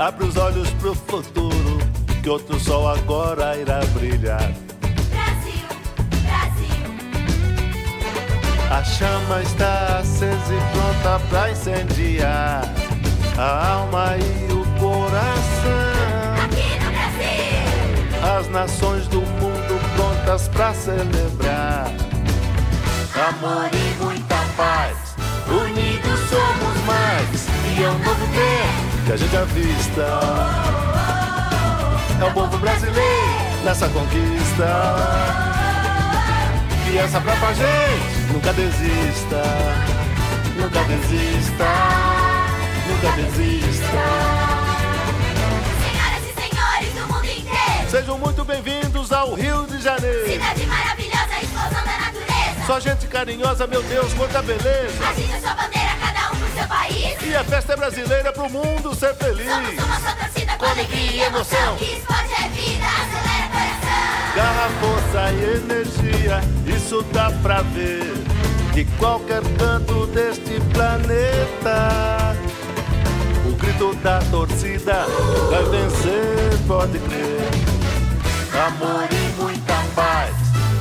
Abre 0.00 0.24
os 0.24 0.36
olhos 0.38 0.70
pro 0.80 0.94
futuro, 0.94 1.78
que 2.22 2.30
outro 2.30 2.58
sol 2.58 2.88
agora 2.88 3.54
irá 3.58 3.80
brilhar. 3.92 4.50
Brasil, 5.10 5.68
Brasil. 6.24 6.86
A 8.70 8.82
chama 8.82 9.42
está 9.42 9.98
acesa 9.98 10.54
e 10.54 10.60
pronta 10.72 11.20
pra 11.28 11.50
incendiar 11.50 12.62
a 13.36 13.72
alma 13.72 14.16
e 14.16 14.50
o 14.54 14.64
coração. 14.80 16.44
Aqui 16.44 16.82
no 16.82 16.90
Brasil. 16.92 18.38
As 18.38 18.48
nações 18.48 19.06
do 19.08 19.20
mundo 19.20 19.78
prontas 19.96 20.48
pra 20.48 20.72
celebrar. 20.72 21.92
Amor 23.28 23.68
e 23.70 24.02
muita 24.02 24.36
paz, 24.56 24.96
unidos 25.46 26.20
somos 26.30 26.84
mais. 26.86 27.50
E 27.76 27.82
novo 27.82 27.98
tempo 27.98 28.09
que 29.10 29.14
a 29.14 29.16
gente 29.16 29.36
avista. 29.36 30.06
É 32.20 32.24
o 32.24 32.32
povo 32.32 32.58
brasileiro 32.58 33.64
nessa 33.64 33.88
conquista. 33.88 34.66
E 36.92 36.96
essa 36.96 37.20
própria 37.20 37.54
gente 37.54 38.32
nunca 38.32 38.52
desista. 38.52 39.42
Nunca 40.56 40.84
desista. 40.84 41.66
Nunca 42.86 43.10
desista. 43.16 44.00
Senhoras 45.82 46.22
e 46.28 46.32
senhores 46.40 46.94
do 46.94 47.12
mundo 47.12 47.24
inteiro. 47.24 47.90
Sejam 47.90 48.16
muito 48.16 48.44
bem-vindos 48.44 49.10
ao 49.10 49.34
Rio 49.34 49.66
de 49.66 49.82
Janeiro. 49.82 50.30
Cidade 50.30 50.66
maravilhosa, 50.66 51.40
explosão 51.42 51.84
da 51.84 51.98
natureza. 51.98 52.64
Só 52.64 52.78
gente 52.78 53.08
carinhosa, 53.08 53.66
meu 53.66 53.82
Deus, 53.82 54.14
quanta 54.14 54.40
beleza. 54.40 55.08
Agita 55.08 55.40
sua 55.40 55.54
bandeira, 55.54 55.96
seu 56.60 56.68
país. 56.68 57.16
E 57.22 57.34
a 57.34 57.44
festa 57.44 57.72
é 57.72 57.76
brasileira 57.76 58.32
pro 58.32 58.50
mundo 58.50 58.94
ser 58.94 59.14
feliz. 59.14 59.48
Somos 59.48 59.84
uma 59.84 60.00
só 60.00 60.14
torcida 60.16 60.56
com 60.56 60.66
alegria 60.66 61.10
e 61.10 61.20
emoção. 61.20 61.76
Esporte 61.76 62.32
é 62.32 62.48
vida, 62.48 62.86
acelera 62.86 63.48
coração. 63.50 64.34
Garra, 64.36 64.70
força 64.80 65.32
e 65.32 65.56
energia, 65.56 66.40
isso 66.76 67.02
dá 67.12 67.30
pra 67.42 67.62
ver. 67.62 68.12
De 68.72 68.84
qualquer 68.98 69.42
canto 69.58 70.06
deste 70.08 70.60
planeta. 70.72 72.36
O 73.46 73.52
grito 73.56 73.94
da 73.96 74.20
torcida 74.30 75.06
vai 75.50 75.64
vencer, 75.64 76.58
pode 76.68 76.98
crer. 76.98 77.50
Amor 78.66 79.08
e 79.10 79.42
muita 79.42 79.74
paz, 79.94 80.34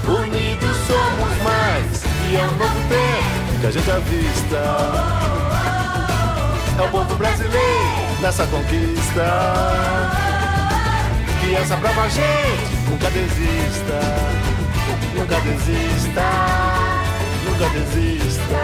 unidos 0.08 0.78
somos 0.88 1.44
mais. 1.44 2.04
E 2.30 2.36
é 2.36 2.44
um 2.44 2.58
novo 2.58 2.90
tempo 2.90 3.49
que 3.60 3.68
a 3.68 3.72
gente 3.72 3.92
avista. 3.92 4.58
É 6.78 6.82
o 6.82 6.90
povo 6.90 7.16
brasileiro 7.16 8.22
nessa 8.22 8.46
conquista. 8.48 9.26
E 11.46 11.56
essa 11.56 11.76
brava 11.78 12.10
gente 12.10 12.76
nunca 12.90 13.10
desista, 13.10 14.00
nunca 15.16 15.40
desista, 15.42 16.22
nunca 17.46 17.70
desista. 17.70 18.60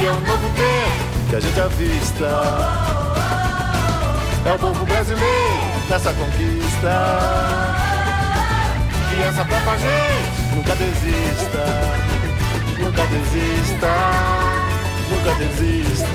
E 0.00 0.06
é 0.06 0.12
um 0.12 0.20
novo 0.20 0.48
tempo 0.54 1.30
que 1.30 1.36
a 1.36 1.40
gente 1.40 1.60
avista. 1.60 2.26
É 4.44 4.52
o 4.52 4.58
povo 4.58 4.84
brasileiro 4.84 5.58
nessa 5.88 6.12
conquista. 6.12 7.48
E 9.16 9.22
essa 9.22 9.42
brava 9.42 9.76
gente 9.78 10.54
nunca 10.54 10.74
desista, 10.76 12.17
desista, 13.18 13.88
nunca 15.10 15.34
desista. 15.34 16.06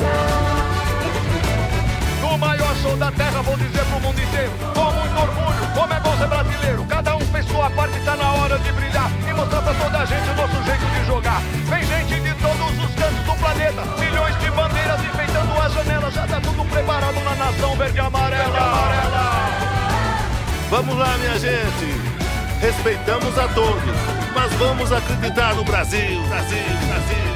No 2.21 2.37
maior 2.37 2.75
show 2.81 2.95
da 2.97 3.11
terra, 3.11 3.41
vou 3.41 3.57
dizer 3.57 3.83
pro 3.85 3.99
mundo 3.99 4.19
inteiro. 4.21 4.51
Com 4.73 4.91
muito 4.91 5.19
orgulho, 5.19 5.73
como 5.73 5.93
é 5.93 5.99
bom 5.99 6.17
ser 6.17 6.27
brasileiro. 6.27 6.85
Cada 6.87 7.15
um 7.15 7.19
fez 7.19 7.45
sua 7.45 7.69
parte, 7.71 7.99
tá 8.05 8.15
na 8.15 8.31
hora 8.33 8.57
de 8.57 8.71
brilhar. 8.71 9.11
E 9.27 9.33
mostrar 9.33 9.61
pra 9.61 9.73
toda 9.73 9.99
a 9.99 10.05
gente 10.05 10.29
o 10.29 10.35
nosso 10.35 10.63
jeito 10.63 10.85
de 10.85 11.05
jogar. 11.05 11.41
Vem 11.69 11.83
gente 11.83 12.19
de 12.21 12.33
todos 12.35 12.83
os 12.83 12.95
cantos 12.95 13.25
do 13.25 13.35
planeta. 13.35 13.81
Milhões 13.99 14.39
de 14.39 14.51
bandeiras 14.51 15.03
enfeitando 15.03 15.61
as 15.61 15.73
janelas. 15.73 16.13
Já 16.13 16.27
tá 16.27 16.41
tudo 16.41 16.65
preparado 16.69 17.23
na 17.23 17.35
nação 17.35 17.75
verde 17.75 17.97
e 17.97 17.99
amarela. 17.99 19.03
Vamos 20.69 20.97
lá, 20.97 21.17
minha 21.17 21.39
gente. 21.39 22.12
Respeitamos 22.63 23.37
a 23.37 23.53
todos, 23.53 23.75
mas 24.33 24.57
vamos 24.57 24.89
acreditar 24.89 25.53
no 25.53 25.65
Brasil, 25.65 26.17
Brasil, 26.29 26.57
Brasil. 26.87 27.33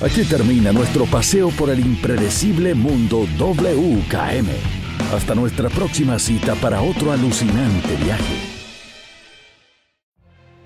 Aquí 0.00 0.24
termina 0.24 0.72
nuestro 0.72 1.04
paseo 1.04 1.50
por 1.50 1.68
el 1.68 1.80
impredecible 1.80 2.74
mundo 2.74 3.26
WKM. 3.38 4.48
Hasta 5.14 5.34
nuestra 5.34 5.68
próxima 5.68 6.18
cita 6.18 6.54
para 6.54 6.80
otro 6.80 7.12
alucinante 7.12 7.96
viaje. 7.96 8.55